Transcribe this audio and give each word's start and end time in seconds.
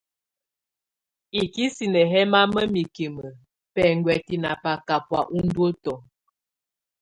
Ikisine 1.41 2.01
yɛ 2.11 2.21
mama 2.33 2.61
mikime 2.73 3.27
bɛnguɛtɛ 3.73 4.35
na 4.43 4.51
bakabɔa 4.63 5.19
unduətɔ. 5.35 5.93